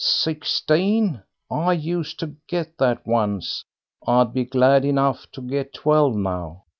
[0.03, 1.21] "Sixteen!
[1.51, 3.65] I used to get that once;
[4.07, 6.63] I'd be glad enough to get twelve now.